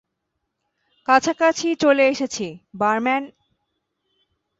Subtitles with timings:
[1.07, 2.47] কাছাকাছি চলে এসেছি,
[2.75, 3.23] বারম্যান!